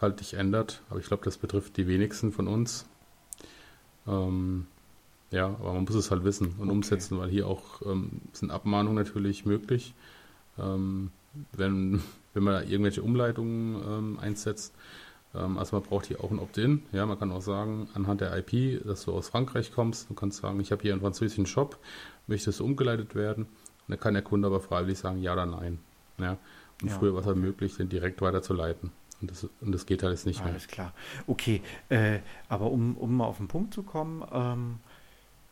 halt 0.00 0.18
nicht 0.18 0.34
ändert. 0.34 0.82
Aber 0.90 1.00
ich 1.00 1.06
glaube, 1.06 1.24
das 1.24 1.38
betrifft 1.38 1.76
die 1.76 1.86
wenigsten 1.86 2.32
von 2.32 2.48
uns. 2.48 2.86
Ähm, 4.06 4.66
ja, 5.30 5.46
aber 5.46 5.72
man 5.72 5.84
muss 5.84 5.94
es 5.94 6.10
halt 6.10 6.24
wissen 6.24 6.54
und 6.58 6.68
okay. 6.68 6.70
umsetzen, 6.70 7.18
weil 7.18 7.30
hier 7.30 7.46
auch 7.46 7.82
ähm, 7.86 8.20
sind 8.32 8.50
Abmahnungen 8.50 8.96
natürlich 8.96 9.46
möglich. 9.46 9.94
Ähm, 10.58 11.10
wenn, 11.52 12.02
wenn 12.34 12.42
man 12.42 12.54
da 12.54 12.62
irgendwelche 12.62 13.02
Umleitungen 13.02 13.82
ähm, 13.86 14.18
einsetzt. 14.20 14.74
Ähm, 15.34 15.56
also 15.58 15.76
man 15.76 15.84
braucht 15.88 16.06
hier 16.06 16.22
auch 16.22 16.30
ein 16.30 16.38
Opt-in. 16.38 16.82
Ja, 16.92 17.06
man 17.06 17.18
kann 17.18 17.32
auch 17.32 17.40
sagen, 17.40 17.88
anhand 17.94 18.20
der 18.20 18.36
IP, 18.36 18.84
dass 18.84 19.04
du 19.04 19.12
aus 19.12 19.28
Frankreich 19.28 19.72
kommst, 19.72 20.10
du 20.10 20.14
kannst 20.14 20.42
sagen, 20.42 20.60
ich 20.60 20.72
habe 20.72 20.82
hier 20.82 20.92
einen 20.92 21.00
französischen 21.00 21.46
Shop, 21.46 21.78
möchtest 22.26 22.60
du 22.60 22.64
umgeleitet 22.64 23.14
werden? 23.14 23.44
Und 23.44 23.88
dann 23.88 24.00
kann 24.00 24.14
der 24.14 24.22
Kunde 24.22 24.46
aber 24.46 24.60
freiwillig 24.60 24.98
sagen, 24.98 25.22
ja 25.22 25.32
oder 25.32 25.46
nein. 25.46 25.78
Ja. 26.18 26.36
Und 26.82 26.88
ja, 26.88 26.98
früher 26.98 27.14
war 27.14 27.20
es 27.20 27.26
halt 27.26 27.36
möglich, 27.36 27.76
den 27.76 27.88
direkt 27.88 28.20
weiterzuleiten. 28.20 28.90
Und 29.20 29.30
das, 29.30 29.44
und 29.60 29.72
das 29.72 29.86
geht 29.86 30.02
halt 30.02 30.12
jetzt 30.12 30.26
nicht 30.26 30.40
Alles 30.40 30.44
mehr. 30.44 30.52
Alles 30.54 30.68
klar. 30.68 30.92
Okay, 31.26 31.62
äh, 31.88 32.18
aber 32.48 32.70
um, 32.70 32.96
um 32.96 33.16
mal 33.16 33.26
auf 33.26 33.38
den 33.38 33.48
Punkt 33.48 33.72
zu 33.72 33.82
kommen, 33.82 34.24
ähm, 34.32 34.80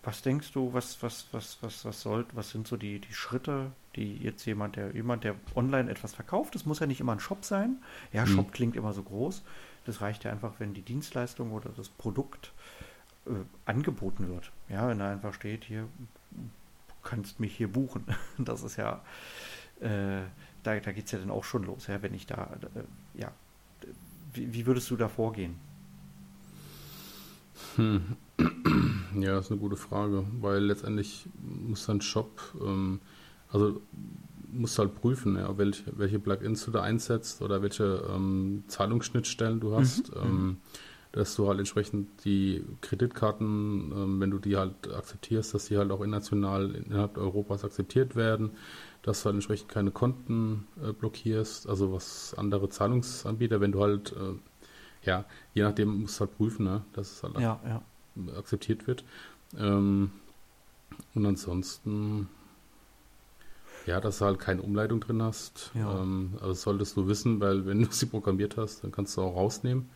was 0.03 0.23
denkst 0.23 0.53
du, 0.53 0.73
was, 0.73 1.03
was, 1.03 1.27
was, 1.33 1.59
was, 1.61 1.85
was 1.85 2.01
soll, 2.01 2.27
was 2.33 2.51
sind 2.51 2.67
so 2.67 2.77
die, 2.77 3.01
die 3.01 3.13
Schritte, 3.13 3.71
die 3.97 4.17
jetzt 4.17 4.45
jemand, 4.47 4.77
der 4.77 4.95
jemand, 4.95 5.25
der 5.25 5.35
online 5.55 5.91
etwas 5.91 6.15
verkauft, 6.15 6.55
das 6.55 6.65
muss 6.65 6.81
ja 6.81 6.87
nicht 6.87 7.01
immer 7.01 7.13
ein 7.13 7.21
Shop 7.21 7.45
sein. 7.45 7.77
Ja, 8.13 8.25
mhm. 8.25 8.29
Shop 8.29 8.53
klingt 8.53 8.77
immer 8.77 8.93
so 8.93 9.03
groß. 9.03 9.43
Das 9.85 10.01
reicht 10.01 10.25
ja 10.25 10.31
einfach, 10.31 10.55
wenn 10.59 10.75
die 10.75 10.83
Dienstleistung 10.83 11.53
oder 11.53 11.71
das 11.77 11.89
Produkt 11.89 12.53
äh, 13.27 13.31
angeboten 13.67 14.29
wird. 14.29 14.51
Ja, 14.69 14.89
wenn 14.89 14.99
da 14.99 15.11
einfach 15.11 15.35
steht, 15.35 15.65
hier, 15.65 15.87
du 16.31 16.95
kannst 17.03 17.41
mich 17.41 17.55
hier 17.57 17.69
buchen. 17.69 18.05
Das 18.39 18.63
ist 18.63 18.77
ja, 18.77 19.03
äh, 19.81 20.23
da, 20.63 20.79
da 20.79 20.93
geht 20.93 21.07
es 21.07 21.13
ja 21.13 21.19
dann 21.19 21.31
auch 21.31 21.45
schon 21.45 21.65
los, 21.65 21.87
ja, 21.87 22.03
wenn 22.03 22.15
ich 22.15 22.27
da, 22.27 22.59
äh, 22.75 23.21
ja, 23.21 23.33
wie, 24.33 24.53
wie 24.53 24.67
würdest 24.67 24.91
du 24.91 24.97
da 24.97 25.09
vorgehen? 25.09 25.57
Hm. 27.77 28.17
Ja, 29.17 29.35
das 29.35 29.47
ist 29.47 29.51
eine 29.51 29.61
gute 29.61 29.77
Frage, 29.77 30.25
weil 30.41 30.63
letztendlich 30.63 31.29
muss 31.43 31.85
dein 31.87 32.01
Shop, 32.01 32.41
ähm, 32.65 33.01
also 33.51 33.83
musst 34.53 34.79
halt 34.79 34.95
prüfen, 34.95 35.37
ja, 35.37 35.59
welche, 35.59 35.93
welche 35.99 36.21
Plugins 36.21 36.65
du 36.65 36.71
da 36.71 36.83
einsetzt 36.83 37.43
oder 37.43 37.61
welche 37.61 38.05
ähm, 38.09 38.65
Zahlungsschnittstellen 38.69 39.59
du 39.59 39.75
hast, 39.75 40.15
mhm. 40.15 40.23
ähm, 40.23 40.57
dass 41.13 41.35
du 41.35 41.49
halt 41.49 41.59
entsprechend 41.59 42.25
die 42.25 42.65
Kreditkarten, 42.83 43.93
ähm, 43.93 44.21
wenn 44.21 44.31
du 44.31 44.39
die 44.39 44.57
halt 44.57 44.93
akzeptierst, 44.93 45.55
dass 45.55 45.67
die 45.67 45.77
halt 45.77 45.91
auch 45.91 46.03
international 46.03 46.75
innerhalb 46.75 47.19
Europas 47.19 47.65
akzeptiert 47.65 48.15
werden, 48.15 48.53
dass 49.03 49.21
du 49.21 49.27
halt 49.27 49.35
entsprechend 49.35 49.69
keine 49.69 49.91
Konten 49.91 50.67
äh, 50.83 50.93
blockierst, 50.93 51.69
also 51.69 51.93
was 51.93 52.35
andere 52.37 52.69
Zahlungsanbieter, 52.69 53.61
wenn 53.61 53.73
du 53.73 53.81
halt 53.83 54.13
äh, 54.13 54.35
ja, 55.03 55.25
je 55.55 55.63
nachdem 55.63 56.03
musst 56.03 56.21
du 56.21 56.27
halt 56.27 56.37
prüfen, 56.37 56.65
ne, 56.65 56.83
dass 56.93 57.13
es 57.13 57.23
halt 57.23 57.39
ja, 57.39 57.61
ja. 57.65 57.83
akzeptiert 58.37 58.87
wird. 58.87 59.05
Ähm, 59.59 60.11
und 61.15 61.27
ansonsten, 61.27 62.29
ja, 63.87 64.01
dass 64.01 64.19
du 64.19 64.27
halt 64.27 64.39
keine 64.39 64.63
Umleitung 64.63 65.01
drin 65.01 65.23
hast. 65.23 65.71
Ja. 65.75 66.01
Ähm, 66.01 66.35
also 66.41 66.53
solltest 66.53 66.97
du 66.97 67.09
wissen, 67.09 67.41
weil 67.41 67.67
wenn 67.67 67.83
du 67.83 67.91
sie 67.91 68.07
programmiert 68.07 68.57
hast, 68.57 68.85
dann 68.85 68.93
kannst 68.93 69.17
du 69.17 69.23
auch 69.23 69.35
rausnehmen. 69.35 69.89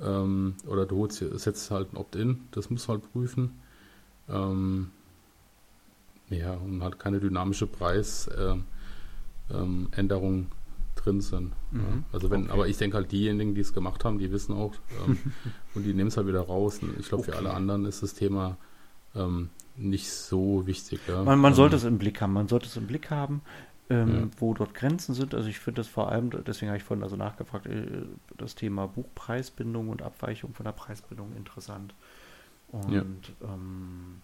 Ähm, 0.00 0.54
oder 0.66 0.86
du 0.86 0.98
holst, 0.98 1.18
setzt 1.18 1.70
halt 1.70 1.92
ein 1.92 1.96
Opt-in, 1.96 2.48
das 2.50 2.70
musst 2.70 2.88
du 2.88 2.92
halt 2.92 3.12
prüfen. 3.12 3.60
Ähm, 4.28 4.90
ja, 6.30 6.54
und 6.54 6.82
halt 6.82 6.98
keine 6.98 7.20
dynamische 7.20 7.66
Preisänderung. 7.66 8.64
Ähm, 9.50 10.46
drin 11.04 11.20
sind. 11.20 11.52
Mhm. 11.70 11.80
Ja. 11.80 12.04
Also 12.12 12.30
wenn, 12.30 12.44
okay. 12.44 12.52
aber 12.52 12.68
ich 12.68 12.76
denke 12.76 12.96
halt 12.96 13.12
diejenigen, 13.12 13.54
die 13.54 13.60
es 13.60 13.72
gemacht 13.72 14.04
haben, 14.04 14.18
die 14.18 14.30
wissen 14.32 14.54
auch 14.54 14.74
ähm, 15.06 15.18
und 15.74 15.84
die 15.84 15.94
nehmen 15.94 16.08
es 16.08 16.16
halt 16.16 16.26
wieder 16.26 16.42
raus. 16.42 16.80
Ich 16.98 17.08
glaube, 17.08 17.22
okay. 17.22 17.32
für 17.32 17.38
alle 17.38 17.52
anderen 17.52 17.84
ist 17.84 18.02
das 18.02 18.14
Thema 18.14 18.56
ähm, 19.14 19.50
nicht 19.76 20.10
so 20.10 20.66
wichtig. 20.66 21.00
Ja. 21.08 21.22
Man, 21.24 21.38
man 21.38 21.54
sollte 21.54 21.76
ähm, 21.76 21.78
es 21.78 21.84
im 21.84 21.98
Blick 21.98 22.20
haben. 22.20 22.32
Man 22.32 22.48
sollte 22.48 22.66
es 22.66 22.76
im 22.76 22.86
Blick 22.86 23.10
haben, 23.10 23.42
ähm, 23.90 24.14
ja. 24.14 24.28
wo 24.38 24.54
dort 24.54 24.74
Grenzen 24.74 25.14
sind. 25.14 25.34
Also 25.34 25.48
ich 25.48 25.58
finde 25.58 25.80
das 25.80 25.88
vor 25.88 26.10
allem, 26.10 26.30
deswegen 26.44 26.70
habe 26.70 26.78
ich 26.78 26.84
vorhin 26.84 27.02
also 27.02 27.16
nachgefragt, 27.16 27.66
äh, 27.66 28.02
das 28.36 28.54
Thema 28.54 28.86
Buchpreisbindung 28.86 29.88
und 29.88 30.02
Abweichung 30.02 30.54
von 30.54 30.64
der 30.64 30.72
Preisbindung 30.72 31.34
interessant. 31.36 31.94
Und 32.68 32.92
ja, 32.92 33.04
ähm, 33.42 34.22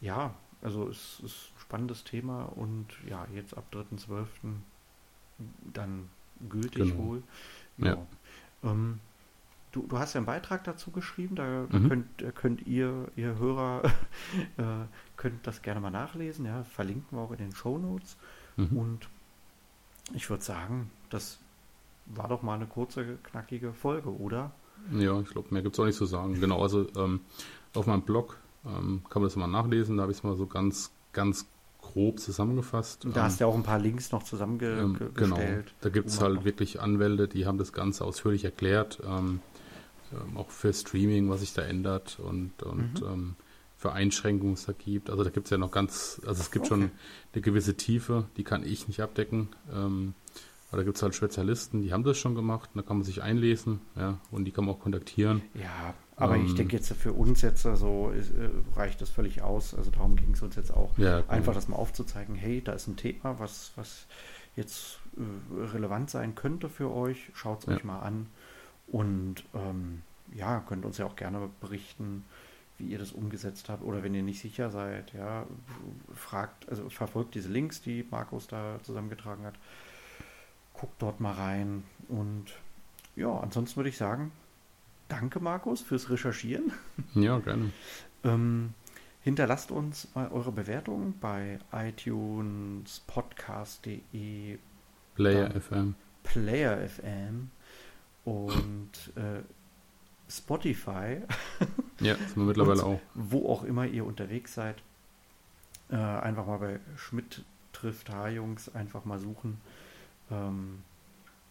ja 0.00 0.34
also 0.62 0.88
es 0.88 1.20
ist 1.20 1.52
ein 1.54 1.60
spannendes 1.60 2.04
Thema 2.04 2.44
und 2.44 2.86
ja, 3.08 3.26
jetzt 3.34 3.56
ab 3.56 3.64
3.12 3.72 4.26
dann 5.72 6.08
gültig 6.48 6.90
genau. 6.90 6.98
wohl. 6.98 7.22
Ja. 7.78 7.86
ja. 7.86 8.06
Ähm, 8.64 9.00
du, 9.72 9.86
du 9.86 9.98
hast 9.98 10.14
ja 10.14 10.18
einen 10.18 10.26
Beitrag 10.26 10.64
dazu 10.64 10.90
geschrieben, 10.90 11.36
da, 11.36 11.66
mhm. 11.70 11.88
könnt, 11.88 12.22
da 12.22 12.30
könnt 12.30 12.66
ihr, 12.66 13.08
ihr 13.16 13.38
Hörer, 13.38 13.84
äh, 14.56 14.62
könnt 15.16 15.46
das 15.46 15.62
gerne 15.62 15.80
mal 15.80 15.90
nachlesen, 15.90 16.46
ja, 16.46 16.64
verlinken 16.64 17.16
wir 17.16 17.22
auch 17.22 17.32
in 17.32 17.38
den 17.38 17.54
Show 17.54 17.78
Notes. 17.78 18.16
Mhm. 18.56 18.76
Und 18.76 19.08
ich 20.14 20.28
würde 20.30 20.42
sagen, 20.42 20.90
das 21.10 21.38
war 22.06 22.28
doch 22.28 22.42
mal 22.42 22.54
eine 22.54 22.66
kurze, 22.66 23.18
knackige 23.22 23.72
Folge, 23.72 24.10
oder? 24.10 24.52
Ja, 24.92 25.20
ich 25.20 25.28
glaube, 25.30 25.48
mehr 25.50 25.62
gibt 25.62 25.74
es 25.74 25.80
auch 25.80 25.86
nicht 25.86 25.96
zu 25.96 26.06
sagen. 26.06 26.40
Genau, 26.40 26.62
also 26.62 26.86
ähm, 26.96 27.20
auf 27.74 27.86
meinem 27.86 28.02
Blog 28.02 28.38
ähm, 28.64 29.02
kann 29.08 29.22
man 29.22 29.28
das 29.28 29.36
mal 29.36 29.46
nachlesen, 29.46 29.96
da 29.96 30.02
habe 30.02 30.12
ich 30.12 30.18
es 30.18 30.24
mal 30.24 30.36
so 30.36 30.46
ganz 30.46 30.92
ganz 31.12 31.46
grob 31.80 32.20
zusammengefasst. 32.20 33.04
Und 33.04 33.16
da 33.16 33.24
hast 33.24 33.40
du 33.40 33.44
ja 33.44 33.48
auch 33.48 33.54
ein 33.54 33.62
paar 33.62 33.78
Links 33.78 34.12
noch 34.12 34.22
zusammengestellt. 34.22 35.00
Ähm, 35.00 35.10
genau, 35.14 35.40
da 35.80 35.88
gibt 35.88 36.08
es 36.08 36.20
halt 36.20 36.44
wirklich 36.44 36.80
Anwälte, 36.80 37.26
die 37.26 37.46
haben 37.46 37.58
das 37.58 37.72
Ganze 37.72 38.04
ausführlich 38.04 38.44
erklärt. 38.44 39.00
Ähm, 39.06 39.40
ähm, 40.12 40.36
auch 40.36 40.50
für 40.50 40.72
Streaming, 40.72 41.30
was 41.30 41.40
sich 41.40 41.54
da 41.54 41.62
ändert 41.62 42.18
und, 42.20 42.62
und 42.62 43.00
mhm. 43.00 43.36
Für 43.76 43.92
Einschränkungen 43.92 44.54
es 44.54 44.66
da 44.66 44.72
gibt. 44.72 45.10
Also 45.10 45.22
da 45.22 45.30
gibt 45.30 45.46
es 45.46 45.50
ja 45.50 45.58
noch 45.58 45.70
ganz, 45.70 46.20
also 46.26 46.40
es 46.40 46.50
gibt 46.50 46.66
okay. 46.66 46.74
schon 46.74 46.90
eine 47.32 47.42
gewisse 47.42 47.76
Tiefe, 47.76 48.26
die 48.36 48.44
kann 48.44 48.64
ich 48.64 48.88
nicht 48.88 49.00
abdecken. 49.00 49.48
Ähm, 49.72 50.14
aber 50.68 50.78
da 50.78 50.84
gibt 50.84 50.96
es 50.96 51.02
halt 51.02 51.14
Spezialisten, 51.14 51.82
die 51.82 51.92
haben 51.92 52.02
das 52.02 52.18
schon 52.18 52.34
gemacht, 52.34 52.70
da 52.74 52.82
kann 52.82 52.96
man 52.96 53.04
sich 53.04 53.22
einlesen, 53.22 53.80
ja, 53.94 54.18
und 54.32 54.46
die 54.46 54.50
kann 54.50 54.64
man 54.64 54.74
auch 54.74 54.80
kontaktieren. 54.80 55.42
Ja, 55.54 55.94
aber 56.16 56.36
ähm, 56.36 56.46
ich 56.46 56.54
denke 56.54 56.74
jetzt 56.74 56.92
für 56.92 57.12
uns 57.12 57.42
jetzt 57.42 57.62
so 57.62 57.68
also, 57.68 58.12
äh, 58.12 58.78
reicht 58.78 59.00
das 59.00 59.10
völlig 59.10 59.42
aus. 59.42 59.74
Also 59.74 59.90
darum 59.90 60.16
ging 60.16 60.32
es 60.32 60.42
uns 60.42 60.56
jetzt 60.56 60.72
auch. 60.72 60.96
Ja, 60.98 61.22
Einfach 61.28 61.54
das 61.54 61.68
mal 61.68 61.76
aufzuzeigen, 61.76 62.34
hey, 62.34 62.62
da 62.62 62.72
ist 62.72 62.88
ein 62.88 62.96
Thema, 62.96 63.38
was, 63.38 63.72
was 63.76 64.06
jetzt 64.56 64.98
äh, 65.16 65.64
relevant 65.72 66.10
sein 66.10 66.34
könnte 66.34 66.68
für 66.68 66.92
euch. 66.92 67.30
Schaut 67.34 67.60
es 67.60 67.66
ja. 67.66 67.76
euch 67.76 67.84
mal 67.84 68.00
an. 68.00 68.26
Und 68.88 69.44
ähm, 69.54 70.02
ja, 70.34 70.60
könnt 70.60 70.84
uns 70.84 70.98
ja 70.98 71.06
auch 71.06 71.16
gerne 71.16 71.48
berichten, 71.60 72.24
wie 72.78 72.86
ihr 72.86 72.98
das 72.98 73.12
umgesetzt 73.12 73.68
habt. 73.68 73.82
Oder 73.82 74.02
wenn 74.02 74.14
ihr 74.14 74.22
nicht 74.22 74.40
sicher 74.40 74.70
seid, 74.70 75.12
ja, 75.12 75.46
fragt, 76.14 76.68
also 76.68 76.88
verfolgt 76.90 77.34
diese 77.34 77.48
Links, 77.48 77.80
die 77.80 78.04
Markus 78.10 78.46
da 78.46 78.78
zusammengetragen 78.82 79.44
hat. 79.44 79.54
Guckt 80.74 81.00
dort 81.00 81.20
mal 81.20 81.32
rein. 81.32 81.84
Und 82.08 82.46
ja, 83.14 83.30
ansonsten 83.38 83.76
würde 83.76 83.88
ich 83.88 83.96
sagen, 83.96 84.32
danke 85.08 85.40
Markus 85.40 85.80
fürs 85.80 86.10
Recherchieren. 86.10 86.72
Ja, 87.14 87.38
gerne. 87.38 87.72
ähm, 88.24 88.74
hinterlasst 89.22 89.70
uns 89.70 90.08
mal 90.14 90.30
eure 90.30 90.52
Bewertung 90.52 91.14
bei 91.20 91.58
iTunes, 91.72 93.00
podcast.de, 93.06 94.58
Player 95.14 95.60
FM. 95.60 95.94
Player 96.22 96.88
FM 96.88 97.50
und 98.24 98.90
äh, 99.14 99.42
Spotify. 100.28 101.22
ja, 102.00 102.14
sind 102.14 102.36
wir 102.36 102.44
mittlerweile 102.44 102.84
auch. 102.84 103.00
Wo 103.14 103.48
auch 103.48 103.64
immer 103.64 103.86
ihr 103.86 104.04
unterwegs 104.04 104.54
seid. 104.54 104.76
Äh, 105.90 105.96
einfach 105.96 106.46
mal 106.46 106.58
bei 106.58 106.80
Schmidt 106.96 107.44
trifft 107.72 108.10
H-Jungs 108.10 108.74
einfach 108.74 109.04
mal 109.04 109.18
suchen 109.18 109.60
ähm, 110.30 110.82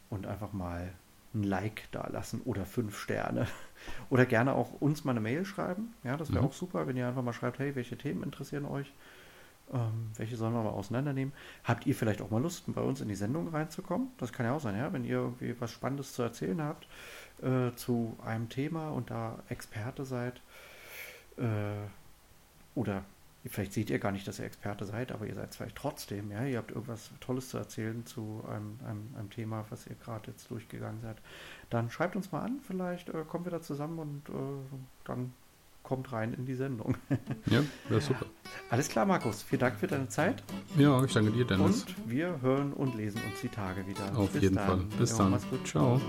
und 0.10 0.26
einfach 0.26 0.54
mal 0.54 0.92
ein 1.34 1.44
Like 1.44 1.84
da 1.92 2.08
lassen 2.08 2.42
oder 2.46 2.66
fünf 2.66 2.98
Sterne. 2.98 3.48
Oder 4.10 4.26
gerne 4.26 4.54
auch 4.54 4.82
uns 4.82 5.04
mal 5.04 5.12
eine 5.12 5.20
Mail 5.20 5.46
schreiben. 5.46 5.94
Ja, 6.04 6.18
das 6.18 6.32
wäre 6.32 6.42
mhm. 6.42 6.48
auch 6.48 6.54
super, 6.54 6.88
wenn 6.88 6.98
ihr 6.98 7.08
einfach 7.08 7.22
mal 7.22 7.34
schreibt, 7.34 7.60
hey, 7.60 7.76
welche 7.76 7.98
Themen 7.98 8.24
interessieren 8.24 8.66
euch? 8.66 8.92
Ähm, 9.72 10.12
welche 10.16 10.38
sollen 10.38 10.54
wir 10.54 10.64
mal 10.64 10.70
auseinandernehmen? 10.70 11.34
Habt 11.64 11.86
ihr 11.86 11.94
vielleicht 11.94 12.22
auch 12.22 12.32
mal 12.32 12.42
Lust, 12.42 12.64
bei 12.68 12.82
uns 12.82 13.02
in 13.02 13.10
die 13.10 13.16
Sendung 13.16 13.50
reinzukommen? 13.50 14.08
Das 14.18 14.32
kann 14.32 14.46
ja 14.46 14.54
auch 14.54 14.62
sein, 14.62 14.78
ja, 14.78 14.92
wenn 14.94 15.04
ihr 15.04 15.18
irgendwie 15.18 15.56
was 15.60 15.72
Spannendes 15.72 16.14
zu 16.14 16.24
erzählen 16.24 16.62
habt 16.64 16.88
äh, 17.42 17.76
zu 17.76 18.18
einem 18.26 18.50
Thema 18.50 18.90
und 18.90 19.12
da 19.12 19.40
Experte 19.50 20.06
seid. 20.06 20.42
Äh, 21.38 21.88
oder 22.76 23.04
vielleicht 23.46 23.74
seht 23.74 23.90
ihr 23.90 24.00
gar 24.00 24.12
nicht, 24.12 24.28
dass 24.28 24.40
ihr 24.40 24.46
Experte 24.46 24.86
seid, 24.86 25.12
aber 25.12 25.28
ihr 25.28 25.36
seid 25.36 25.54
vielleicht 25.54 25.76
trotzdem, 25.76 26.32
ja, 26.32 26.46
ihr 26.46 26.58
habt 26.58 26.72
irgendwas 26.72 27.12
Tolles 27.20 27.50
zu 27.50 27.58
erzählen 27.58 28.06
zu 28.06 28.44
einem, 28.50 28.80
einem, 28.88 29.16
einem 29.18 29.30
Thema, 29.30 29.66
was 29.70 29.88
ihr 29.88 29.96
gerade 29.96 30.32
jetzt 30.32 30.50
durchgegangen 30.50 31.02
seid. 31.02 31.18
Dann 31.70 31.90
schreibt 31.90 32.16
uns 32.16 32.32
mal 32.32 32.42
an, 32.42 32.60
vielleicht 32.66 33.10
äh, 33.10 33.24
kommen 33.28 33.46
wir 33.46 33.52
da 33.52 33.62
zusammen 33.62 34.00
und 34.00 34.30
äh, 34.30 34.78
dann 35.04 35.34
kommt 35.84 36.12
rein 36.12 36.34
in 36.34 36.46
die 36.46 36.56
Sendung. 36.56 36.98
ja, 37.46 37.62
wäre 37.88 38.02
super. 38.02 38.26
Alles 38.70 38.90
klar, 38.90 39.06
Markus. 39.06 39.44
Vielen 39.44 39.60
Dank 39.60 39.78
für 39.78 39.88
deine 39.88 40.10
Zeit. 40.10 40.44
Ja, 40.78 41.04
ich 41.04 41.14
danke 41.14 41.32
dir, 41.32 41.46
Dennis. 41.46 41.84
Und 41.84 42.10
wir 42.10 42.42
hören 42.42 42.74
und 42.74 42.96
lesen 42.96 43.22
uns 43.30 43.42
die 43.42 43.50
Tage 43.50 43.86
wieder. 43.88 44.18
Auf 44.18 44.32
Bis 44.32 44.42
jeden 44.42 44.56
dann. 44.56 44.68
Fall. 44.68 44.98
Bis 44.98 45.12
jo, 45.12 45.18
dann. 45.18 45.66
Ciao. 45.66 46.02